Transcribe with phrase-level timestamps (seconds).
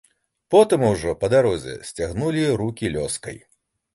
[0.53, 3.37] Потым ужо, па дарозе, сцягнулі рукі лёскай.